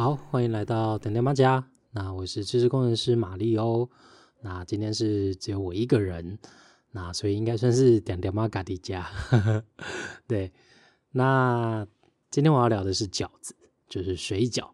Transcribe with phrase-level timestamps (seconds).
[0.00, 1.62] 好，欢迎来到点点妈家。
[1.90, 3.86] 那我是知识工程师马力欧。
[4.40, 6.38] 那今天是只有我一个人，
[6.90, 9.06] 那所以应该算是点点妈嘎的家。
[10.26, 10.50] 对，
[11.10, 11.86] 那
[12.30, 13.54] 今天我要聊的是饺子，
[13.90, 14.70] 就是水饺。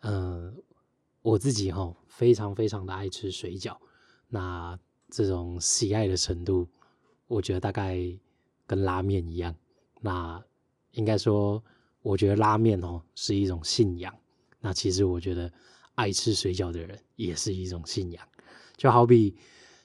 [0.00, 0.54] 嗯、
[1.22, 3.74] 我自己哈非常非常的爱吃水饺。
[4.28, 4.78] 那
[5.08, 6.68] 这种喜爱的程度，
[7.26, 7.96] 我觉得大概
[8.66, 9.54] 跟拉面一样。
[10.02, 10.44] 那
[10.90, 11.64] 应该说，
[12.02, 14.14] 我觉得拉面哦是一种信仰。
[14.60, 15.52] 那其实我觉得，
[15.94, 18.26] 爱吃水饺的人也是一种信仰，
[18.76, 19.36] 就好比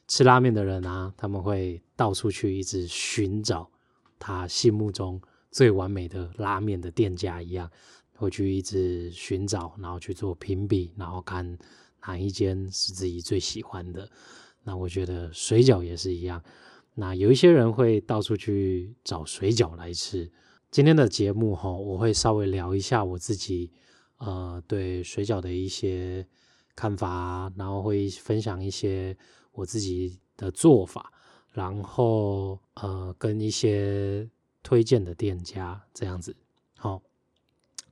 [0.08, 3.70] 吃拉面的人啊，他们会到处去一直寻找
[4.18, 7.70] 他心目中最完美的拉面的店家一样，
[8.16, 11.58] 会去一直寻找，然后去做评比，然后看
[12.06, 14.10] 哪一间是自己最喜欢的。
[14.64, 16.44] 那我觉得水饺也是一样。
[16.96, 20.32] 那有一些人会到处去找水饺来吃。
[20.72, 23.72] 今天的节目哈，我会稍微聊一下我自己。
[24.26, 26.26] 呃，对水饺的一些
[26.78, 29.18] 看法，然后会分享一些
[29.52, 31.12] 我自己的做法，
[31.52, 34.30] 然后呃，跟一些
[34.62, 36.34] 推荐的店家这样子。
[36.78, 37.02] 好，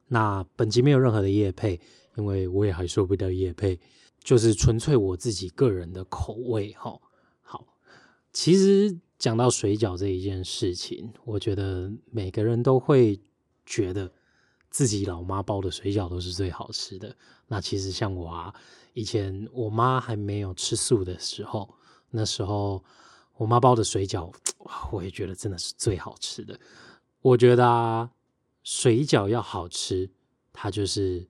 [0.08, 1.78] 那本集没有任何的业配，
[2.16, 3.78] 因为我也还说不到业配，
[4.24, 6.72] 就是纯粹我自己个人的口味。
[6.76, 6.98] 哈，
[7.42, 7.68] 好，
[8.32, 13.20] 其实讲到水饺这一件事情，我觉得每个人都会
[13.66, 14.10] 觉得。
[14.72, 17.16] 自己老妈包的水饺都是最好吃的。
[17.48, 18.56] 那其实像我啊，
[18.94, 21.76] 以前我妈还没有吃素的时候，
[22.10, 22.84] 那时候
[23.36, 24.34] 我妈包的水饺，
[24.92, 26.60] 我也觉得真的是最好吃的。
[27.22, 28.12] 我觉得啊，
[28.64, 30.10] 水饺要好吃，
[30.54, 31.28] 它就是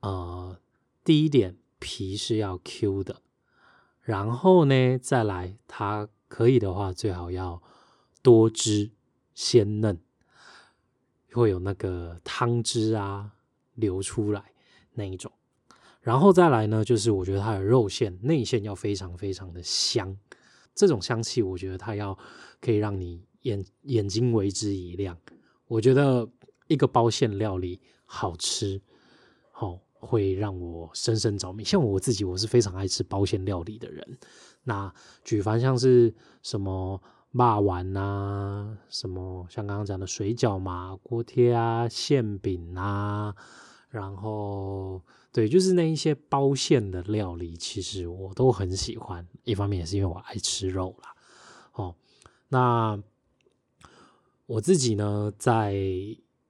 [0.00, 0.58] 呃，
[1.04, 3.22] 第一点皮是要 Q 的，
[4.00, 7.62] 然后呢，再来它可以的话，最好要
[8.22, 8.90] 多汁
[9.34, 10.00] 鲜嫩。
[11.32, 13.30] 会有那个汤汁啊
[13.74, 14.42] 流出来
[14.92, 15.30] 那一种，
[16.00, 20.16] 然后再来呢，就是我觉得它的肉馅内馅要非常非常的香，
[20.74, 22.18] 这种香气我觉得它要
[22.60, 25.16] 可以让你眼眼睛为之一亮。
[25.66, 26.28] 我觉得
[26.66, 28.80] 一个包馅料理好吃，
[29.52, 31.62] 好、哦、会让我深深着迷。
[31.62, 34.18] 像我自己，我是非常爱吃包馅料理的人。
[34.64, 34.92] 那
[35.24, 36.12] 举凡像是
[36.42, 37.00] 什么。
[37.32, 43.34] 肉丸啊，什么像刚刚讲的水饺嘛、锅贴啊、馅饼啊，
[43.88, 45.00] 然后
[45.32, 49.24] 对，就是那一些包馅的料理，其实我都很喜欢。
[49.44, 51.14] 一方面也是因为我爱吃肉啦。
[51.74, 51.94] 哦，
[52.48, 53.00] 那
[54.46, 55.76] 我自己呢，在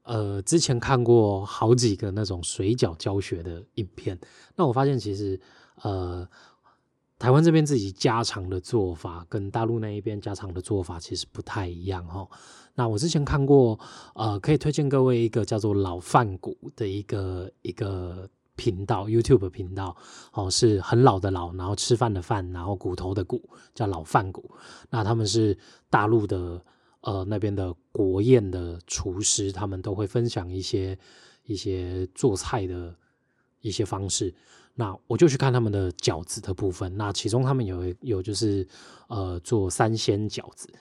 [0.04, 4.18] 呃之前看过好几个那种水饺教学的影片，
[4.56, 5.38] 那我发现其实
[5.82, 6.26] 呃。
[7.20, 12.26] 台湾这边自己家常的做法，跟大陆那一边家常的做法其实不太一样哈。
[12.76, 13.78] 那我之前看过，
[14.14, 18.26] 呃，可以推荐各位一个叫做老饭骨的一个一个
[18.56, 19.94] 频道，YouTube 频道，
[20.32, 24.50] 哦，是很老的老，然后吃饭的饭，然后骨头的骨，叫老饭骨。
[24.88, 25.58] 那他们是
[25.90, 26.64] 大陆的，
[27.02, 30.98] 呃，那边的国宴的厨师，他们都会分享一些
[31.44, 32.96] 一些做菜的
[33.60, 34.34] 一些方式。
[34.80, 36.96] 那我就去看他们的饺子的部分。
[36.96, 38.66] 那其中他们有有就是
[39.08, 40.72] 呃做三鲜饺子，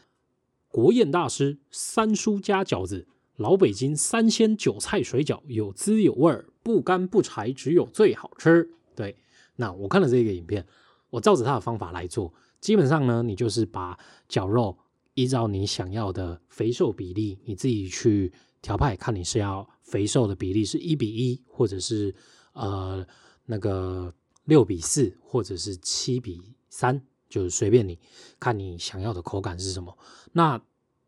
[0.70, 3.06] 国宴大师三叔家饺子，
[3.36, 8.72] 老北京三鲜韭菜水饺，有滋有味儿，不干不柴，只有最好吃。
[8.96, 9.18] 对，
[9.58, 10.66] 那我看了这个影片，
[11.10, 12.34] 我照着他的方法来做。
[12.62, 14.00] 基本上呢，你就是把
[14.30, 14.78] 绞肉
[15.14, 18.32] 依照你想要的肥瘦比例，你自己去
[18.62, 22.16] 调派，看你是要肥瘦的比例是一比一，或者是
[22.54, 23.06] 呃。
[23.52, 27.98] 那个六比四或者是七比三，就是随便你，
[28.40, 29.98] 看你想要的口感是什么。
[30.34, 30.62] 那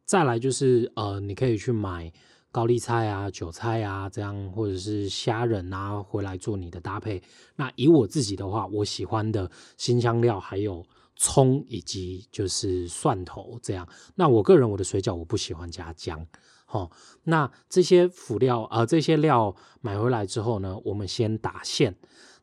[0.06, 2.12] 再来就是呃，你可以去买
[2.52, 7.22] 高丽菜啊、韭菜啊这样，或者是虾仁啊回来做你的搭配。
[7.56, 10.84] 那以我自己的话，我喜欢的新香料还有
[11.16, 13.88] 葱以及就是蒜头这样。
[14.16, 16.26] 那我个人我的水饺我不喜欢加姜。
[16.66, 16.90] 好，
[17.26, 21.96] 那这些辅料呃这些料买回来之后呢，我们先打馅。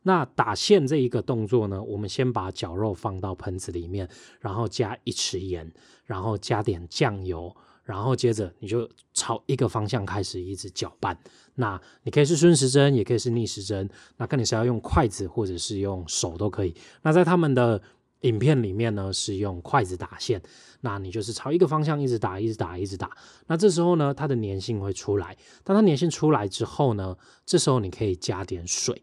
[0.09, 4.09] 那打馅这一个动作呢，我们先把绞肉放到盆子里面，
[4.39, 5.71] 然后加一匙盐，
[6.03, 11.15] 然后加点酱油，然后接着你就朝一个方向开始一直搅拌。
[11.53, 16.73] 那你可以是顺时针，也可以是逆时针，那看你是要用筷子或者是用手都可以。
[17.03, 17.79] 那在他们的
[18.21, 20.41] 影片里面呢，是用筷子打馅，
[20.81, 23.15] 那你就是朝一个方向一直打，一直打，一直打。
[23.45, 25.37] 那这时候呢，它的粘性会出来。
[25.63, 27.15] 当它粘性出来之后呢，
[27.45, 28.99] 这时候你可以加点水。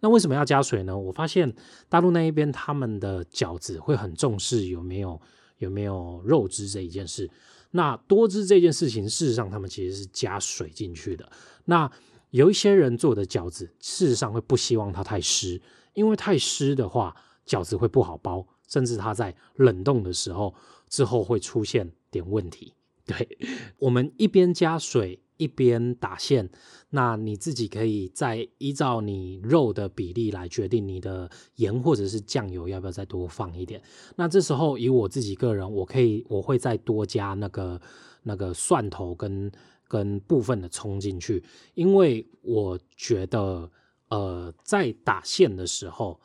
[0.00, 0.96] 那为什么要加水呢？
[0.96, 1.54] 我发现
[1.88, 5.20] 大陆那一边他们的饺子会很重视有没有
[5.58, 7.30] 有没有肉汁这一件事。
[7.70, 11.30] 那多汁这件事情，事实上他们其实是加水进去的。
[11.66, 11.90] 那
[12.30, 15.60] 有一些人做的饺子，事实上会不希望它太湿，
[15.94, 17.14] 因为太湿的话，
[17.46, 20.54] 饺子会不好包，甚至它在冷冻的时候
[20.88, 22.74] 之后会出现点问题。
[23.04, 23.38] 对，
[23.78, 26.46] 我们一边加水一边打馅，
[26.90, 33.82] 那你自己可以再依照你肉的比例来决定你的盐或者是酱油要不要再多放一点。
[34.16, 37.80] 那这时候以我自己个人，我可以我会再多加那个
[38.24, 39.50] 那个蒜头跟
[39.88, 41.42] 跟部分的葱进去，
[41.74, 43.70] 因为我觉得
[44.10, 46.20] 呃在打馅的时候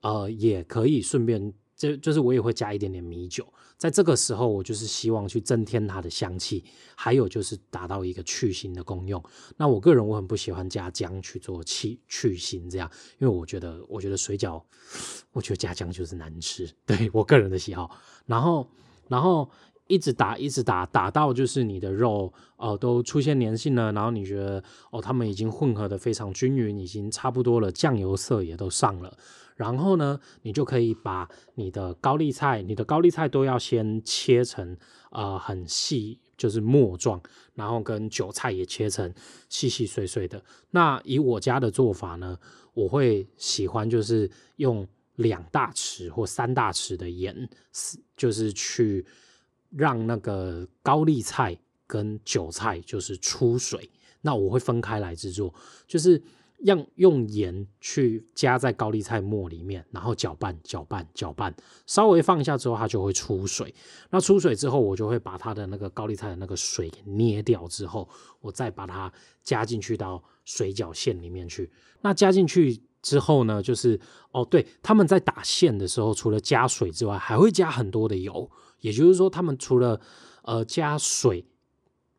[0.00, 1.54] 呃也可以顺便。
[1.76, 3.46] 就就是我也会加一点点米酒，
[3.76, 6.64] 在这个时候我就是希望去增添它的香气，
[6.94, 9.22] 还有就是达到一个去腥的功用。
[9.58, 14.62] 那我个人我很不喜欢加姜去做去去腥这样，因为我觉得我觉得水饺，
[15.32, 17.90] 我觉得加姜就是难吃， 对我个人的喜好。
[18.24, 18.66] 然后
[19.08, 19.48] 然后
[19.86, 29.14] 一直打一直打打到就是你的肉哦、都出现粘性了，然后你觉得哦它们已经混合得非常均匀，已经差不多了，酱油色也都上了。
[29.56, 34.76] 然后呢，你就可以把你的高丽菜，你的高丽菜都要先切成
[35.10, 37.18] 呃很细，就是末状，
[37.54, 39.12] 然后跟韭菜也切成
[39.48, 40.44] 细细碎碎的。
[40.70, 42.38] 那以我家的做法呢，
[42.74, 47.48] 我会喜欢就是用两大匙或三大匙的盐，
[48.14, 49.06] 就是去
[49.70, 53.90] 让那个高丽菜跟韭菜就是出水。
[54.20, 55.54] 那我会分开来制作，
[55.86, 56.22] 就是。
[56.60, 61.54] 用用盐去加在高丽菜末里面，然后搅拌、搅拌、搅拌，
[61.86, 63.74] 稍微放下之后，它就会出水。
[64.10, 68.08] 那出水之后，我就会把它的那个高丽菜的那个水给捏掉之后，
[68.40, 69.12] 我再把它
[69.42, 71.70] 加进去到水饺馅里面去。
[72.00, 74.00] 那加进去之后呢，就是
[74.32, 78.50] 哦，对，他们在打馅的时候，除了加水之外，还会加很多的油。
[78.80, 80.00] 也就是说，他们除了
[80.42, 81.44] 呃加水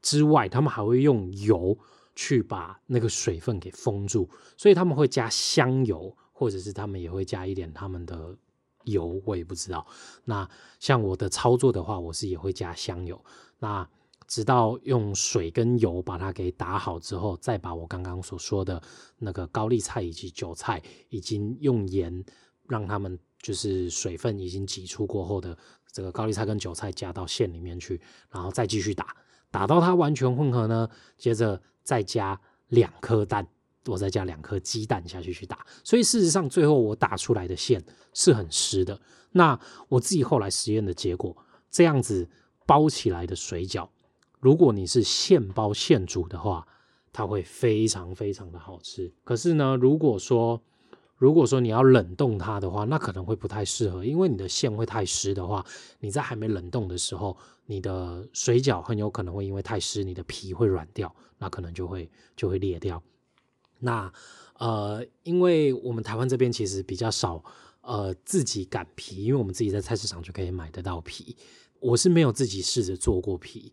[0.01, 1.77] 之外，他们还会用油。
[2.17, 4.27] 去把那个水分给封住，
[4.57, 8.35] 所以他们会加香油，或者是他们也会加一点他们的
[8.85, 9.85] 油，我也不知道。
[10.25, 10.49] 那
[10.79, 13.23] 像我的操作的话，我是也会加香油。
[13.59, 13.87] 那
[14.25, 18.81] 直到用水跟油把它给打好之后，再把我刚刚所说的
[19.19, 22.25] 那个高丽菜以及韭菜，已经用盐
[22.67, 25.55] 让他们就是水分已经挤出过后的
[25.91, 29.15] 这个高丽菜跟韭菜加到馅里面去，然后再继续打，
[29.51, 31.61] 打到它完全混合呢，接着。
[31.87, 32.37] 再加
[32.67, 33.47] 两颗蛋，
[33.85, 37.81] 我再加两颗鸡蛋下去去打，所以事实上最后我打出来的馅
[38.13, 38.99] 是很湿的。
[39.31, 39.57] 那
[39.87, 41.33] 我自己后来实验的结果，
[41.71, 42.29] 这样子
[42.65, 43.87] 包起来的水饺，
[44.41, 46.67] 如果你是现包现煮的话，
[47.13, 49.13] 它会非常非常的好吃。
[49.23, 50.61] 可是呢，如果说
[51.17, 55.65] 如果说你要冷冻它的话，那可能会不太适合，因为你的馅会太湿的话，
[55.99, 57.35] 你在还没冷冻的时候，
[57.65, 63.01] 你的水饺很有可能会因为太湿，你的皮会软掉，那可能就会就会裂掉。
[63.79, 64.11] 那
[64.59, 67.43] 呃，因为我们台湾这边其实比较少
[67.81, 71.35] 呃自己擀皮，因为我们自己在菜市场就可以买得到皮，
[71.79, 73.71] 我是没有自己试着做过皮。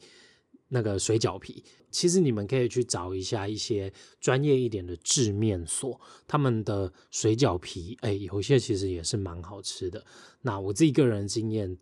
[0.69, 10.05] 那个水饺皮，其实你们可以去找一下一些专业一点的制面所，他们的水饺皮，哎，有些其实也是蛮好吃的。
[10.41, 11.77] 那我自己个人经验，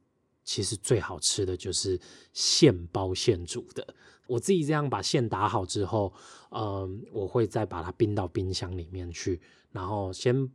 [0.44, 1.98] 其实最好吃的就是
[2.34, 3.94] 现包现煮的。
[4.26, 6.12] 我自己这样把馅打好之后，
[6.50, 10.50] 嗯，我会再把它冰到冰箱里面去，然后先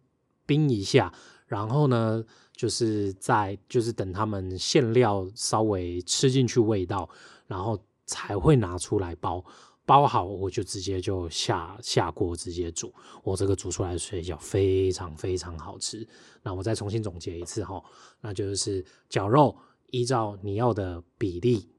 [0.45, 1.11] 冰一下，
[1.47, 2.23] 然后呢，
[2.55, 7.09] 就是在就是等他们馅料稍微吃进去味道，
[7.47, 7.81] 然后。
[8.07, 9.43] 才会拿出来包，
[9.85, 16.07] 包好我就直接就下下锅直接煮，我这个煮出来的水饺非常非常好吃。
[16.41, 17.83] 那我再重新总结一次哈，
[18.21, 19.55] 那就是绞肉
[19.91, 21.69] 依照你要的比例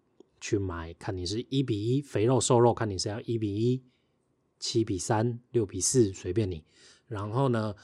[0.41, 3.83] 去买，看你是一比一肥肉瘦肉，看你是要一比一、
[4.61, 6.63] 七比三、六比四，随便你。
[7.07, 7.75] 然后呢，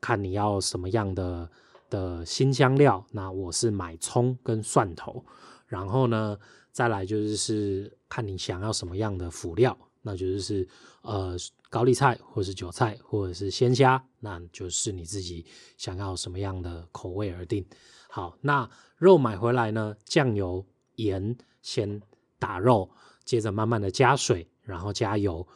[0.00, 1.50] 看你要什么样的
[1.90, 5.24] 的新香料，那我是买葱跟蒜头，
[5.66, 6.38] 然后呢。
[6.72, 10.66] 再来就是看你想要什么样的辅料，那就是
[11.02, 11.36] 呃
[11.68, 15.44] 高丽菜或是韭菜或者是鲜虾，那就是你自己
[15.76, 17.64] 想要什么样的口味而定。
[18.08, 22.00] 好，那肉买回来呢，酱油、盐先
[22.38, 22.90] 打肉，
[23.24, 25.46] 接着慢慢的加水，然后加油，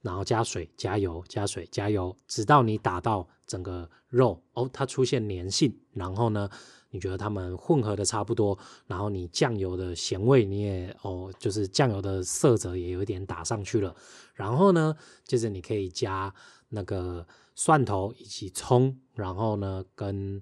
[0.00, 6.48] 然后加水、加油、加水、加油，直到你打到整个肉哦，它出现粘性，然后呢。
[6.92, 8.56] 你觉得它们混合的差不多，
[8.86, 13.92] 然后你酱油的咸味你也哦，就是酱油的色泽也有一点打上去了。
[14.34, 14.94] 然后呢，
[15.24, 16.32] 接着你可以加
[16.68, 20.40] 那个蒜头以及葱，然后呢，跟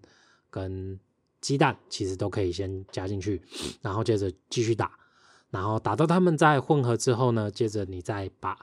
[0.51, 1.01] 跟
[1.41, 3.41] 鸡蛋其实都可以先加进去，
[3.81, 4.99] 然后接着继续打，
[5.51, 8.59] 然后打到它们在混合之后呢，接着你再把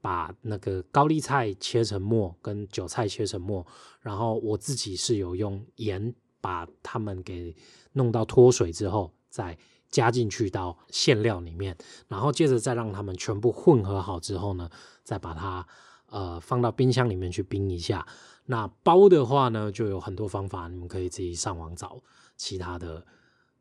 [0.00, 3.64] 把那个高丽菜切成末，跟韭菜切成末，
[4.00, 7.56] 然后我自己是有用盐把它们给
[7.92, 9.56] 弄到脱水之后，再
[9.88, 11.74] 加进去到馅料里面，
[12.08, 14.68] 然后接着再让它们全部混合好之后呢，
[15.02, 15.66] 再把它
[16.10, 18.06] 呃放到冰箱里面去冰一下。
[18.44, 22.02] 那包的话呢，就有很多方法，你们可以自己上网找
[22.36, 23.06] 其他的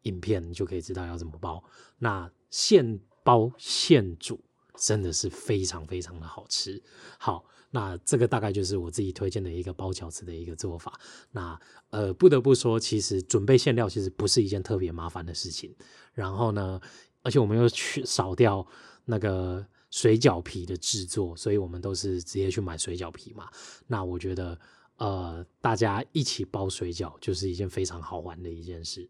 [0.02, 1.64] 影片，就可以知道要怎么包。
[2.00, 4.44] 那现包现煮。
[4.78, 6.82] 真的是非常非常的好吃。
[7.20, 11.00] 好，那这个大概就是我自己推荐的一个包饺子的一个做法。
[11.32, 11.60] 那
[11.90, 15.74] 呃，不得不说，其实准备馅料其实不是一件特别麻烦的事情。
[16.14, 16.80] 然后呢，
[17.24, 18.68] 而且我们又去少掉
[19.06, 23.50] 那个水饺皮的制作，所以我们都是直接去买水饺皮嘛。
[23.88, 24.60] 那我觉得
[24.98, 29.10] 呃，大家一起包水饺就是一件非常好玩的一件事。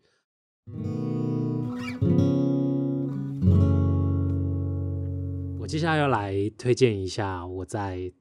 [5.59, 8.11] 我接下来要来推荐一下我在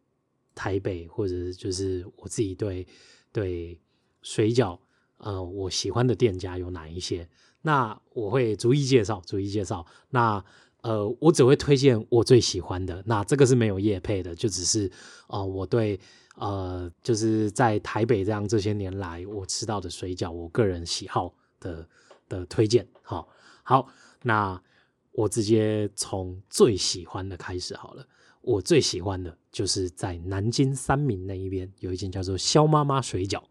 [0.54, 2.86] 台北，或者就是我自己对
[3.32, 3.78] 对
[4.22, 4.78] 水饺，
[5.18, 7.28] 呃，我喜欢的店家有哪一些？
[7.62, 9.84] 那我会逐一介绍，逐一介绍。
[10.10, 10.44] 那
[10.82, 13.02] 呃，我只会推荐我最喜欢的。
[13.06, 14.90] 那这个是没有业配的，就只是
[15.28, 15.98] 呃，我对
[16.36, 21.88] 呃，就是在台北这样这些年来我吃到的水饺，我个人喜好的
[22.28, 22.86] 的推荐。
[23.02, 23.28] 好，
[23.62, 23.88] 好，
[24.22, 24.60] 那。
[25.20, 28.06] 我直接从最喜欢的开始好了。
[28.40, 33.42] 我最喜欢的就是在南京三民那一边有一间叫做肖妈妈水饺。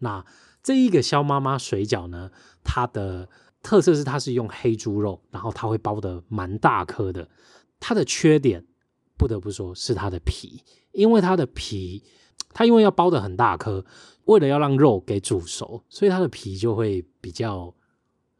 [0.00, 0.24] 那
[0.64, 2.28] 这一个肖妈妈水饺呢，
[2.64, 3.28] 它的
[3.62, 7.28] 特色是它是用黑猪肉，然后它会包得蛮大颗的。
[7.78, 8.66] 它的缺点
[9.16, 12.02] 不得不说是它的皮，因为它的皮，
[12.52, 13.84] 它因为要包得很大颗，
[14.24, 17.72] 为了要让肉给煮熟，所以它的皮就会比较。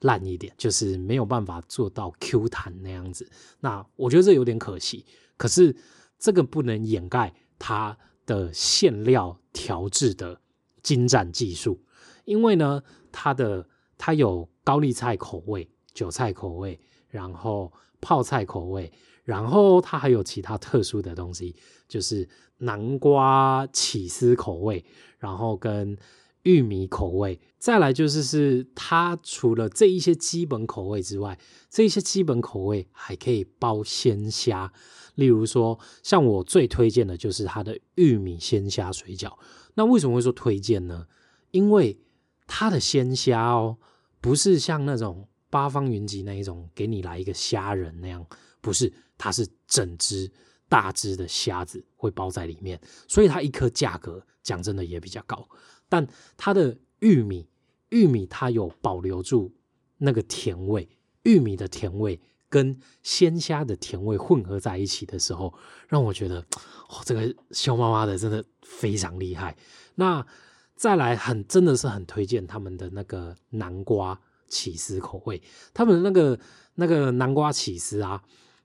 [0.03, 3.29] 烂一点，就是没有办法做到 Q 弹那样子。
[3.61, 5.05] 那我觉得这有点可惜。
[5.37, 5.75] 可是
[6.19, 10.41] 这个不能掩盖它的馅料调制的
[10.83, 11.81] 精湛技术，
[12.25, 13.67] 因为呢，它的
[13.99, 16.79] 它有高丽菜口味、韭菜口味，
[17.09, 18.93] 然后泡菜口味，
[19.25, 21.57] 然后它还有其他特殊的东西，
[21.89, 22.29] 就是
[22.59, 24.85] 南瓜起司口味，
[25.19, 25.97] 然后跟。
[26.43, 31.39] 玉米口味，再来就是是它除了这一些基本口味之外，
[31.71, 34.73] 这一些基本口味还可以包鲜虾，
[35.15, 39.33] 例如说像我最推荐的就是它的玉米鲜虾水饺。
[39.75, 41.07] 那为什么会说推荐呢？
[41.51, 41.99] 因为
[42.47, 43.79] 它的鲜虾哦，
[44.21, 48.27] 不是像那种八方云集那一种给你来一个虾仁那样，
[48.61, 50.31] 不是，它是整只
[50.69, 55.49] 大只的虾子会包在里面，所以它一颗价格讲真的也比较高。
[55.93, 56.09] 但
[56.39, 57.47] 它的玉米，
[57.91, 59.53] 玉米它有保留住
[59.99, 60.89] 那个甜味，
[61.25, 62.19] 玉米的甜味
[62.49, 65.53] 跟鲜虾的甜味混合在一起的时候，
[65.89, 66.41] 让我觉得
[66.89, 69.55] 哦，这个萧妈妈的真的非常厉害。
[69.97, 70.27] 那
[70.75, 74.19] 再来很真的是很推荐他们的那个南瓜
[74.49, 75.43] 起司口味，
[75.75, 76.41] 他们那个
[76.77, 78.23] 那个南瓜起司啊，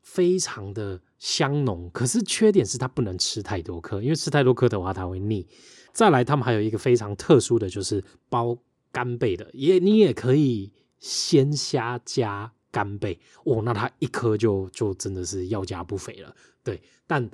[0.08, 5.46] 非常的香浓，可是缺点是它不能吃太多颗，因为吃太多颗的话它会腻。
[5.92, 8.58] 再来，他们还有一个非常特殊的就是包
[8.90, 16.34] 干贝的，也你也可以鲜虾加干贝哦，那它一颗就就真的是要价不菲了。
[16.64, 17.30] 对，但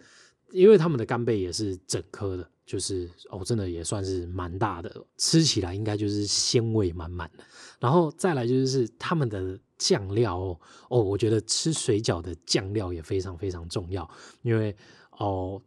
[0.52, 7.44] 因为他们的干贝也是整颗的，就是哦，真的也算是蛮大的，吃起来应该就是鲜味满满的。
[7.80, 14.10] 然后再来就是他们的酱料哦，哦，我觉得吃水饺的酱料也非常非常重要，
[14.42, 14.76] 因为
[15.12, 15.62] 哦，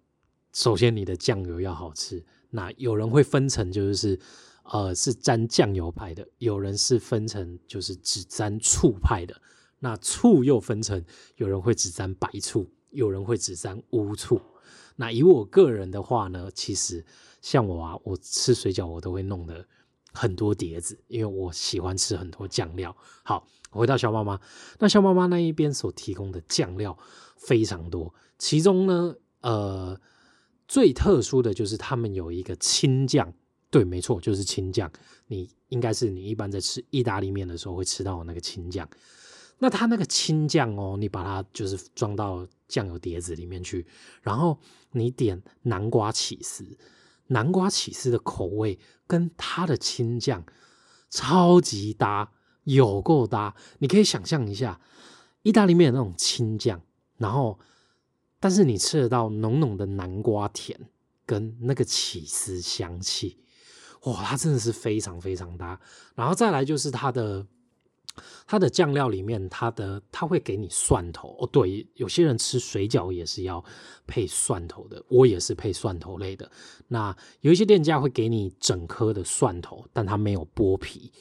[0.52, 2.24] 首先你的酱油要好吃。
[2.50, 4.18] 那有人会分成，就是
[4.62, 9.38] 呃是沾酱油派的，有人是分成就是只沾醋派的。
[9.80, 11.04] 那醋又分成，
[11.36, 14.40] 有人会只沾白醋，有人会只沾乌醋。
[14.96, 17.04] 那以我个人的话呢，其实
[17.40, 19.66] 像我啊，我吃水饺我都会弄得
[20.12, 22.96] 很多碟子，因为我喜欢吃很多酱料。
[23.22, 24.40] 好，回到萧妈妈，
[24.78, 26.98] 那萧妈妈那一边所提供的酱料
[27.36, 30.00] 非常多，其中呢，呃。
[30.68, 33.32] 最特殊的就是他们有一个青酱，
[33.70, 34.90] 对，没错，就是青酱。
[35.28, 38.88] 你应该是你一般在吃意大利面的时候会吃到那个青酱。
[39.58, 43.86] 那它那个青酱哦，你把它就是装到酱油碟子里面去，
[44.22, 44.58] 然后
[44.92, 46.78] 你点南瓜起司，
[47.28, 50.44] 南瓜起司的口味跟它的青酱
[51.10, 52.32] 超级搭，
[52.64, 53.54] 有够搭。
[53.78, 54.80] 你可以想象一下
[55.42, 56.80] 意大利面的那种青酱，
[57.16, 57.58] 然后。
[58.38, 60.78] 但是你吃得到浓浓的南瓜甜
[61.24, 63.40] 跟那个起司香气，
[64.02, 65.80] 哇，它真的是非常非常搭。
[66.14, 67.44] 然后再来就是它的
[68.46, 71.46] 它的酱料里面，它的它会给你蒜头哦。
[71.52, 73.64] 对，有些人吃水饺也是要
[74.06, 76.50] 配蒜头的，我也是配蒜头类的。
[76.88, 81.12] 那有一些店家会给你整颗的蒜头，但它没有剥皮，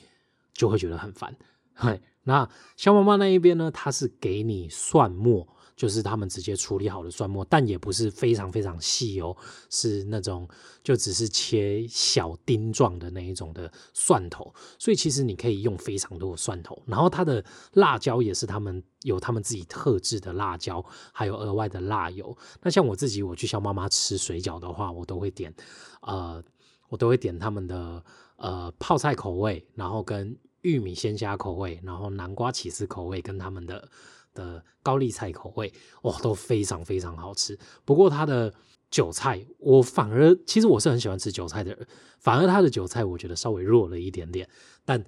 [0.53, 1.35] 就会觉得很烦。
[2.23, 5.47] 那小妈妈那一边呢，它是给你蒜末。
[5.75, 9.35] 就是他们直接处理好的蒜末，但也不是非常非常细哦，
[9.69, 10.47] 是那种
[10.81, 16.81] 就只是切小丁状的那一种的蒜头，所以其实你可以用非常多的蒜头。
[16.85, 22.35] 然后它的辣椒也是他们有他们自己特制的辣椒，还有额外的辣油。
[22.61, 25.53] 那像我自己，我去肖妈妈吃水饺的话，我都会点
[26.01, 26.41] 呃，
[26.87, 28.01] 我都会点他们的
[28.37, 33.89] 呃泡菜口味，然后跟玉米鲜虾口味，然后南瓜起司口味，跟他们的。
[34.35, 35.73] 的高丽菜口味
[36.03, 37.57] 哇，都非常非常好吃。
[37.83, 38.53] 不过它的
[38.91, 41.87] 韭菜，我反而其实我是很喜欢吃韭菜的人，
[42.19, 44.47] 反而它的韭菜我觉得稍微弱了一点点。
[44.85, 45.03] 但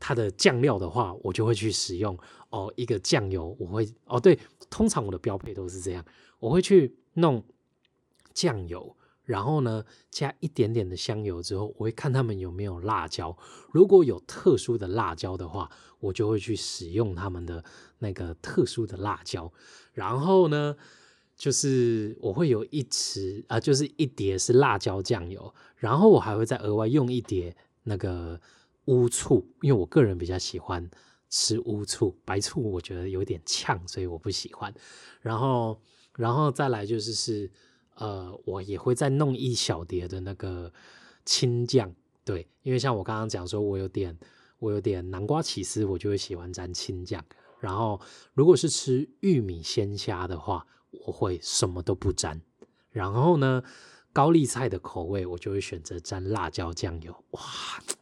[0.00, 2.18] 它的酱料的话，我就会去使用
[2.48, 4.36] 哦，一个酱油我会哦，对，
[4.68, 6.04] 通常我的标配都是这样，
[6.40, 7.44] 我会去弄
[8.34, 8.96] 酱油。
[9.30, 13.36] 然后呢，加一点点的香油之后，我会看他们有没有辣椒。
[13.70, 15.70] 如果有特殊的辣椒的话，
[16.00, 17.64] 我就会去使用他们的
[18.00, 19.52] 那个特殊的辣椒。
[19.92, 20.74] 然后呢，
[21.36, 25.54] 就是我会有一匙啊、就是一碟是辣椒酱油。
[25.76, 28.40] 然后我还会再额外用一碟那个
[28.86, 30.90] 乌醋，因为我个人比较喜欢
[31.28, 34.74] 吃乌醋，白醋我觉得有点呛，所以我不喜欢。
[35.20, 35.80] 然后，
[36.16, 37.48] 然后再来就是是。
[38.00, 40.72] 呃，我也会再弄一小碟的那个
[41.26, 44.18] 青酱，对，因为像我刚刚讲说，我有点
[44.58, 47.22] 我有点南瓜起司，我就会喜欢沾青酱。
[47.58, 48.00] 然后
[48.32, 50.66] 如果是吃玉米鲜虾的话，
[51.04, 52.40] 我会什么都不沾。
[52.90, 53.62] 然后呢，
[54.14, 57.42] 高丽菜的口味，我就会选择沾辣椒酱油，哇，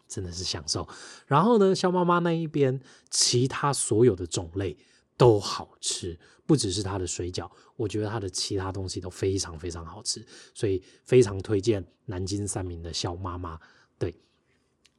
[0.07, 0.89] 真的是享受。
[1.27, 4.77] 然后呢，肖妈妈那一边，其他所有的种类
[5.17, 6.21] 都好吃。
[6.49, 10.25] 不只是它的水饺，我觉得它的其他东西都非常非常好吃，
[10.55, 13.61] 所以非常推荐南京三民的肖妈妈。
[13.99, 14.17] 对，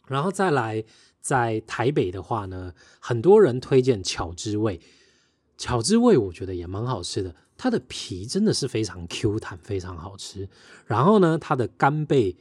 [0.06, 0.86] 然后再来
[1.20, 4.80] 在台北的话呢，很多人推荐巧之味，
[5.58, 10.48] 巧之味我觉得也蛮好吃的，它的皮真的是非常 Q 弹，非常好吃。
[10.86, 12.38] 然后呢，它的干贝，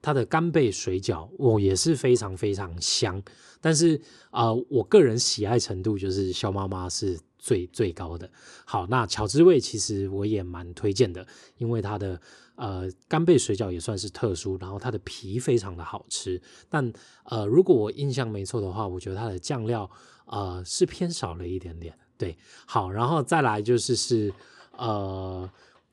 [0.00, 3.20] 它的干贝水饺，我也是非常非常香。
[3.60, 4.00] 但是
[4.30, 7.18] 啊、呃，我个人喜爱程度就是肖妈妈是。
[7.44, 8.30] 最最高的。
[8.64, 11.26] 好，那巧之味其实我也蛮推荐的，
[11.58, 12.18] 因为它的
[12.56, 16.40] 呃干贝水饺也算是特殊，然后它的皮非常的好吃。
[16.70, 16.90] 但
[17.24, 19.90] 呃，如果我印象没错的话，我觉得它的酱料
[20.24, 21.94] 呃是偏少了一点点。
[22.16, 24.32] 对，好，然后再来就是是
[24.78, 25.50] 呃，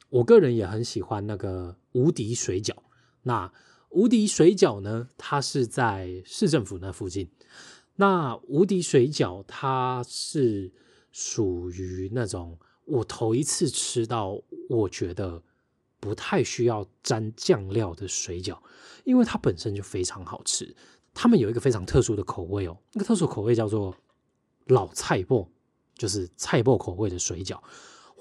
[0.10, 2.74] 我个人也很喜欢那个无敌水饺。
[3.24, 3.52] 那
[3.90, 7.30] 无敌水饺呢，它是在市政府那附近。
[7.98, 10.72] 那无敌水饺它是。
[11.12, 15.42] 属于那种我头一次吃到，我觉得
[16.00, 18.58] 不太需要沾酱料的水饺，
[19.04, 20.76] 因为它本身就非常好吃。
[21.14, 23.96] 他们有一个非常特殊的口味哦，那个特殊口味叫做
[24.68, 25.46] 老菜脯，
[25.96, 27.60] 就是菜脯口味的水饺。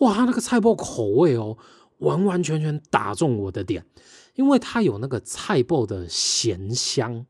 [0.00, 1.56] 哇，它那个菜脯口味哦，
[1.98, 3.86] 完完全全打中我的点，
[4.34, 7.26] 因为它有那个菜脯的咸香，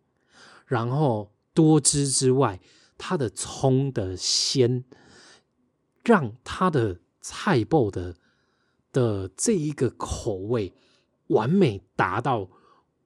[0.66, 2.60] 然后多汁之外，
[2.96, 4.84] 它的葱的鲜。
[6.10, 8.16] 让它的菜脯的
[8.92, 10.72] 的这一个口味
[11.28, 12.50] 完美达到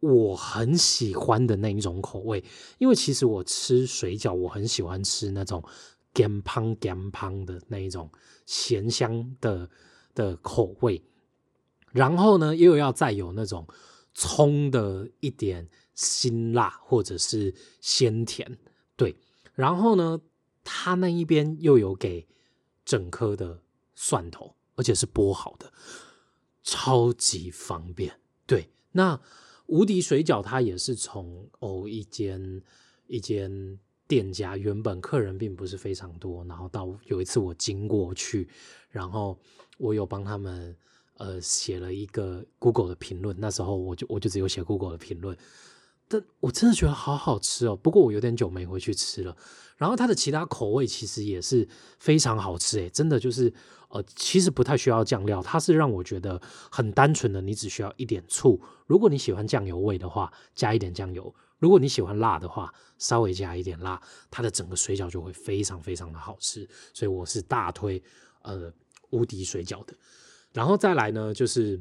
[0.00, 2.42] 我很喜欢的那一种口味，
[2.78, 5.62] 因为其实我吃水饺，我很喜欢吃那种
[6.14, 8.10] 咸香咸香的那一种
[8.46, 9.68] 咸香的
[10.14, 11.04] 的口味，
[11.92, 13.66] 然后呢又要再有那种
[14.14, 18.56] 葱的一点辛辣或者是鲜甜，
[18.96, 19.14] 对，
[19.52, 20.18] 然后呢
[20.62, 22.26] 它那一边又有给。
[22.85, 23.61] 整颗的
[23.94, 25.73] 蒜头，而且是剥好的，
[26.62, 28.20] 超级方便。
[28.47, 29.20] 对，那
[29.66, 32.62] 无敌水饺它也是从哦一间
[33.07, 38.49] 一间店家，原本客人并不是非常多，然后到有一次我经过去，
[38.90, 39.38] 然后
[39.79, 40.77] 我有帮他们
[41.16, 45.37] 呃写了一个 Google 的评论，那时候我就我就只有写 Google 的评论。
[46.08, 49.36] 但我真的觉得好好吃哦，不过我有点久没回去吃了。
[49.76, 53.52] 然后它的其他口味其实也是非常好吃诶，真的就是
[53.88, 56.40] 呃，其实不太需要酱料，它是让我觉得
[56.70, 58.60] 很单纯的，你只需要一点醋。
[58.86, 61.24] 如果你喜欢酱油味的话，加一点酱油；
[61.58, 66.68] 如果你喜欢辣的话，稍微加一点辣，它的整个水饺就会非常非常的好吃。
[66.92, 68.00] 所以我是大推
[68.42, 68.72] 呃
[69.10, 69.94] 无敌水饺的。
[70.52, 71.80] 然后再来呢，就是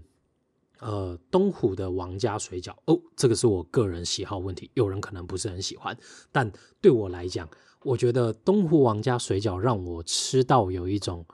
[0.86, 5.98] 呃，东湖的王家水饺哦，这个是我个人喜好问题，有人可能不是很喜欢，
[6.30, 7.50] 但对我来讲，
[7.84, 11.26] 我觉得东湖王家水饺让我吃到有一种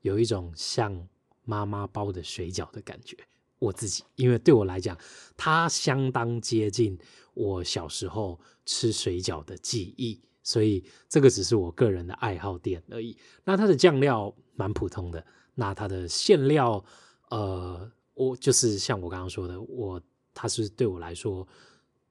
[0.00, 1.06] 有一种像
[1.44, 3.16] 妈妈包的水饺的感觉。
[3.60, 4.98] 我自己，因为对我来讲，
[5.36, 6.98] 它相当接近
[7.34, 13.16] 我小时候吃水饺的记忆，所以这个只是我个人的爱好点而已。
[13.44, 15.24] 那它的酱料蛮普通的，
[15.54, 16.84] 那它的馅料，
[17.28, 17.92] 呃。
[18.20, 19.98] 我就是像我刚刚说的，我
[20.34, 21.46] 它是对我来说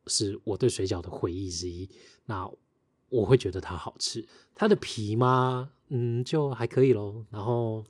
[0.08, 1.88] 是我对水饺的回忆之一。
[2.26, 2.50] 那
[3.10, 5.70] 我会觉得它好吃，它的皮吗？
[5.90, 7.24] 嗯，就还可以咯。
[7.30, 7.86] 然后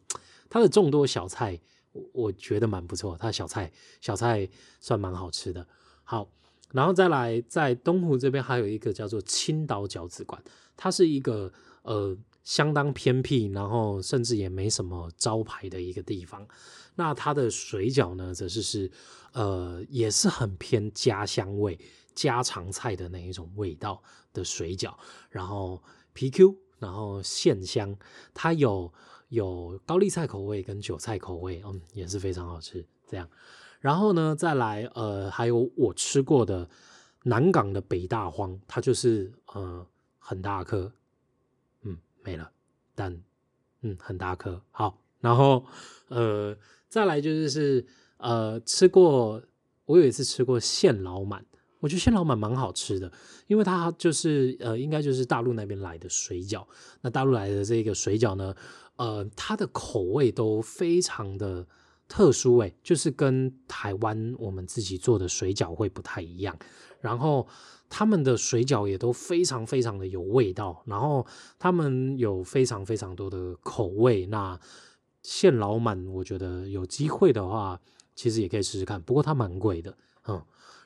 [0.50, 1.58] 它的众多小菜，
[1.94, 3.16] 我我觉得蛮不错。
[3.18, 4.50] 它的小菜小菜
[4.82, 5.66] 算蛮好吃的。
[6.04, 6.30] 好，
[6.74, 10.44] 然后再来在东湖这边还有一个叫做青岛饺子馆，
[10.76, 11.50] 它是一个
[11.84, 12.18] 呃
[12.50, 16.48] 相当偏僻，然后甚至也没什么招牌的一个地方。
[16.96, 18.92] 那它的水饺呢，则是是，
[19.34, 21.78] 呃，也是很偏家乡味、
[22.16, 24.02] 家常菜的那一种味道
[24.34, 24.96] 的水饺，
[25.30, 25.80] 然后
[26.14, 27.96] 皮 Q，然后馅香，
[28.34, 28.92] 它有
[29.28, 32.84] 有高丽菜口味跟韭菜口味，嗯，也是非常好吃。
[33.08, 33.30] 这样，
[33.80, 36.68] 然后呢，再来，呃，还有我吃过的
[37.26, 39.86] 南港的北大荒，它就是呃
[40.18, 40.92] 很大颗，
[42.30, 42.52] 没了，
[42.96, 43.22] 但
[43.82, 45.66] 嗯很大颗，好，然后
[46.10, 46.56] 呃。
[46.90, 47.86] 再来就是是
[48.18, 49.40] 呃吃过，
[49.86, 51.46] 我有一次吃过现老满，
[51.82, 53.12] 我觉得现老满蛮好吃的，
[53.46, 56.66] 因为它就是呃应该就是大陆那边来的水饺。
[57.02, 58.56] 那大陆来的这个水饺呢，
[58.96, 61.68] 呃它的口味都非常的
[62.08, 66.58] 特殊诶，就是跟台湾我们自己做的水饺会不太一样。
[67.00, 67.48] 然后
[67.90, 71.26] 他们的水饺也都非常非常的有味道，然后
[71.58, 74.26] 他们有非常非常多的口味。
[74.28, 74.60] 那
[75.22, 77.80] 现老满，我觉得有机会的话，
[78.16, 79.02] 其实也可以试试看。
[79.02, 80.42] 不过它蛮贵的，嗯。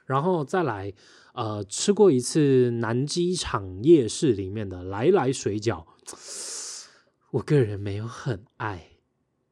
[0.06, 0.93] 然后再来，
[1.34, 5.86] 呃，吃过一次南机场夜市里面的来来水饺，
[7.32, 8.97] 我个人没有很爱，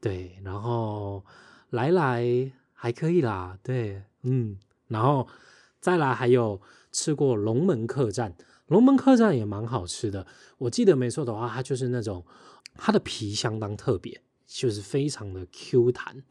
[0.01, 0.37] 对。
[0.43, 1.23] 然后
[1.69, 4.57] 来来还可以啦，对，嗯。
[4.87, 5.25] 然后
[5.81, 6.61] 再来还有
[6.93, 8.33] 吃过龙门客栈，
[8.67, 10.25] 龙门客栈也蛮好吃的。
[10.59, 12.25] 我记得没错的话，它就是那种
[12.75, 14.21] 它的皮相当特别。
[14.53, 16.23] 就是非常的 Q 弹，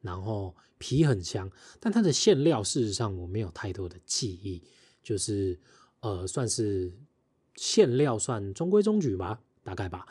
[0.00, 4.60] 然后皮很香，但它的馅料事实上我没有太多的记忆，
[5.00, 5.56] 就是
[6.00, 6.92] 呃算是
[7.54, 10.04] 馅料算中规中矩吧，大概吧。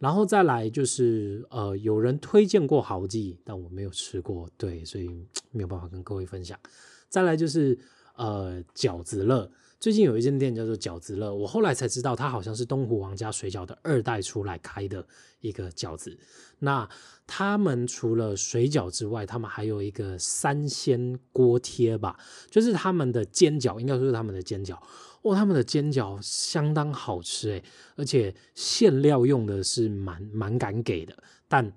[0.00, 5.06] 然后再来就是呃有人推荐过豪记，但我没有吃过，对，所以
[5.52, 6.58] 没有办法跟各位分享。
[7.08, 7.78] 再来就是
[8.16, 9.50] 呃饺子乐。
[9.78, 15.06] 最近有一间店叫做饺子乐，我后来才知道，它好像是东湖王家水饺的二代出来开的
[15.40, 16.18] 一个饺子。
[16.60, 16.88] 那
[17.26, 22.18] 他们除了水饺之外，他们还有一个三鲜锅贴吧，
[22.50, 24.78] 就是他们的煎饺，应该说是他们的煎饺。
[25.20, 27.64] 哦，他们的煎饺相当好吃诶，
[27.96, 31.14] 而且馅料用的是蛮蛮敢给的，
[31.48, 31.70] 但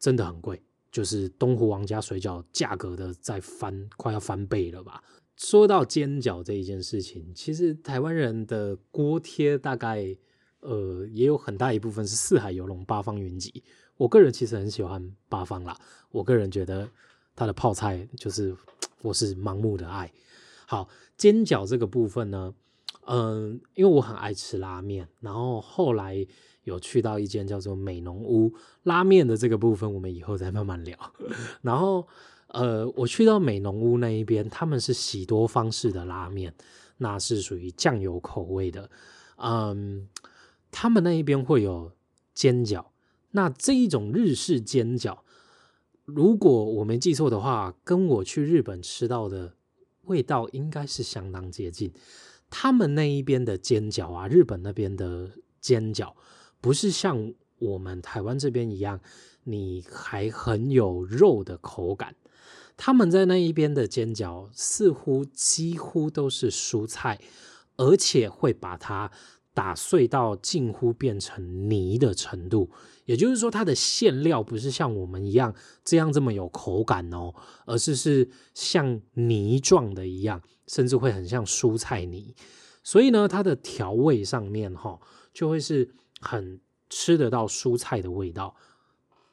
[0.00, 5.00] 真的很贵，就是东湖王家水饺价格的在翻，快要翻倍了吧。
[5.36, 10.16] 说到煎饺这一件事情，其实台湾人的锅贴大概
[10.60, 13.62] 呃也有很大一部分是四海游龙、八方云集。
[13.98, 15.76] 我个人其实很喜欢八方啦，
[16.10, 16.88] 我个人觉得
[17.34, 18.56] 它的泡菜就是
[19.02, 20.10] 我是盲目的爱
[20.66, 20.88] 好。
[21.18, 22.54] 煎饺这个部分呢，
[23.06, 26.26] 嗯、因为我很爱吃拉面，然后后来
[26.64, 30.98] 有去到一间叫做美浓屋拉面的这个部分，我们以后再慢慢聊。
[31.60, 32.08] 然后。
[32.48, 36.54] 呃，我去到美浓屋那一边，他们是喜多方式的拉面，
[36.98, 38.88] 那是属于酱油口味的。
[39.36, 40.08] 嗯，
[40.70, 41.92] 他们那一边会有
[42.32, 42.86] 煎饺，
[43.32, 45.18] 那这一种日式煎饺，
[46.04, 49.54] 如果我没记错的话，跟我去日本吃到的
[50.04, 51.92] 味道应该是相当接近。
[52.48, 56.14] 他们那一边的煎饺啊，日本那边的煎饺，
[56.60, 59.00] 不是像我们台湾这边一样，
[59.42, 62.14] 你还很有肉的口感。
[62.78, 67.18] 他们在那一边的煎饺似乎几乎都是蔬菜，
[67.76, 69.10] 而且会把它
[69.54, 72.70] 打碎到近乎变成泥的程度。
[73.06, 77.34] 也就是说，它的馅料不是像我们一样这样这么有口感哦，
[77.64, 82.34] 而是是像泥状的一样，甚至会很像蔬菜泥。
[82.84, 85.00] 所以呢，它的调味上面哈，
[85.32, 86.60] 就会是很
[86.90, 88.54] 吃得到蔬菜的味道。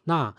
[0.05, 0.33] 那。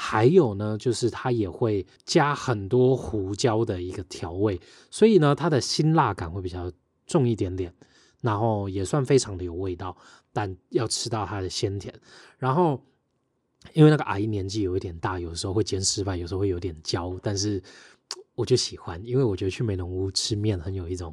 [0.00, 4.60] 还有呢，就是它也会加很多胡椒的一个调味，
[4.92, 6.70] 所以呢，它的辛辣感会比较
[7.04, 7.74] 重一点点，
[8.20, 9.96] 然后也算非常的有味道，
[10.32, 11.92] 但要吃到它的鲜甜。
[12.38, 12.80] 然后，
[13.72, 17.60] 因为那个阿姨年纪有一点大，有时候会煎失败，有时候会有点焦，但是
[18.36, 21.12] 我就喜欢，因为我觉得去美浓屋吃面很有一种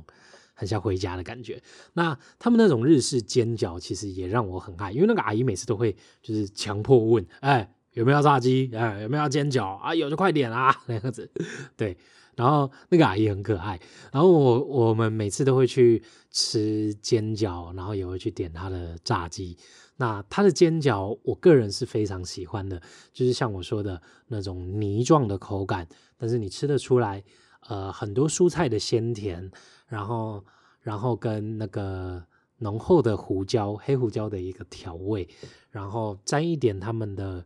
[0.54, 1.60] 很像回家的感觉。
[1.94, 8.70] 那他们那种日式煎饺其实也让我很爱，因为那个阿姨每次都会就是强迫问，哎，有没有炸鸡？
[8.76, 9.78] 哎，有没有煎饺？
[9.78, 11.30] 啊，有就快点啊， 那样子。
[11.76, 11.98] 对，
[12.36, 13.80] 然后那个阿姨很可爱。
[14.12, 19.58] 然后我我们每次都会去吃煎饺，然后也会去点他的炸鸡。
[19.98, 22.82] 那她的煎饺，我个人是非常喜欢的，
[23.14, 27.24] 就是像我说的那种泥状的口感，但是你吃得出来，
[27.70, 29.50] 呃，很多蔬菜的鲜甜，
[29.88, 30.44] 然后，
[30.82, 32.22] 然后跟那个
[32.58, 35.26] 浓厚的胡椒、黑胡椒的一个调味，
[35.70, 37.46] 然后沾一点他们的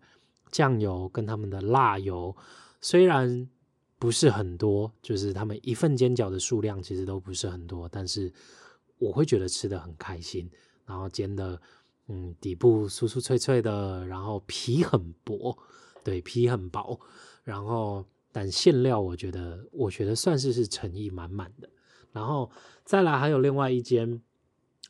[0.51, 2.35] 酱油跟他们的辣油，
[2.81, 3.49] 虽然
[3.97, 8.31] 不是很多，就是他们一份煎饺的数量其实都不是很多，但是
[8.97, 10.49] 我会觉得吃得很开心，
[10.85, 11.61] 然后煎的。
[12.11, 15.55] 嗯，底部酥酥脆脆的，然后皮很薄，
[16.03, 16.99] 对，皮很薄，
[17.43, 21.69] 然后但馅料我觉得，我觉得算是是诚意满满的。
[22.11, 22.49] 然后
[22.83, 24.19] 再来还有另外一间，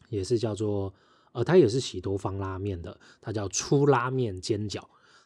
[0.08, 0.94] 也是叫做
[1.34, 4.82] 呃，它也是喜多方拉面的，它叫粗拉面煎饺。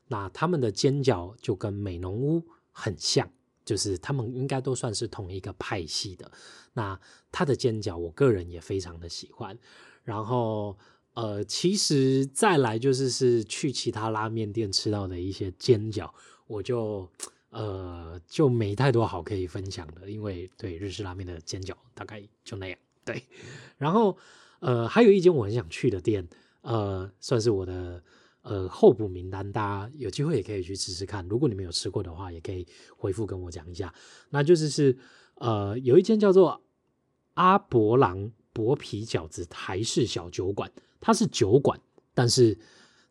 [0.08, 3.30] 那他们的煎饺就跟美浓屋很像，
[3.66, 6.32] 就是他们应该都算是同一个派系的。
[6.74, 7.00] 那
[7.32, 9.58] 他的煎饺，我个人也非常的喜欢。
[10.04, 10.78] 然后。
[11.16, 16.10] 呃，其实再来就是是去其他拉面店吃到的一些煎饺，
[16.48, 17.08] 我就
[17.52, 22.80] 呃就没太多好可以分享的，因为对日式拉面的煎饺大概就那样。
[23.06, 23.28] 对，
[23.78, 24.18] 然后
[24.60, 26.28] 呃还有一间我很想去的店，
[26.62, 28.04] 呃算是我的
[28.44, 31.28] 呃候补名单，大家有机会也可以去吃吃看。
[31.28, 33.94] 如果你们有吃过的话，也可以回复跟我讲一下。
[34.30, 34.98] 那就是是
[35.36, 36.62] 呃有一间叫做
[37.34, 40.72] 阿伯郎薄皮饺子台式小酒馆。
[41.06, 41.78] 它是酒馆，
[42.14, 42.58] 但是，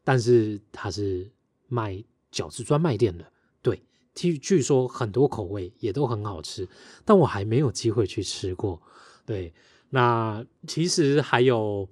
[0.02, 1.30] 但是它是
[1.68, 3.30] 卖饺子专卖店的。
[3.60, 3.82] 对，
[4.14, 6.66] 据据说很多口味也都很好吃，
[7.04, 8.80] 但我还没有机会去吃过。
[9.26, 9.52] 对，
[9.90, 11.86] 那其实还有，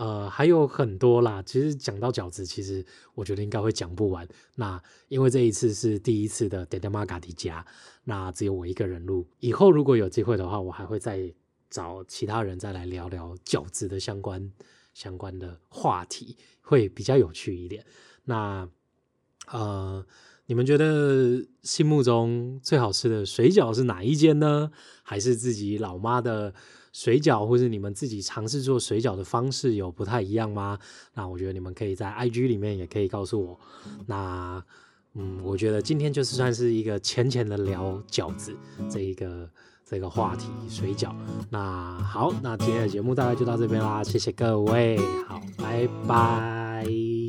[0.00, 1.42] 呃，还有很多啦。
[1.44, 2.82] 其实讲到饺子，其实
[3.14, 4.26] 我觉得应该会讲不完。
[4.56, 7.66] 那因为这一次是第一次的点点玛咖喱家，
[8.04, 9.28] 那只有我一个人录。
[9.40, 11.30] 以后如果有机会的话，我还会再
[11.68, 14.50] 找其他人再来聊聊饺子的相关。
[14.94, 17.84] 相关的话题会比较有趣一点。
[18.24, 18.66] 那
[19.52, 20.04] 呃，
[20.46, 24.70] 你们觉得心目中最好吃的水饺是哪一间呢？
[25.02, 26.54] 还是自己老妈的
[26.92, 30.78] 水饺，或是你们自己尝试做水饺的方式有不太一样吗？
[31.14, 33.58] 那我觉得你们可以在 IG 里面也可以告诉我。
[34.06, 34.62] 那
[35.14, 38.56] 嗯，我觉得今天就是算是一个浅浅的聊饺子
[38.90, 39.48] 这一个。
[39.82, 41.12] 这个话题水饺，
[41.50, 47.19] 那好，那今天的节目大概就到这边啦，谢谢各位，好，拜拜。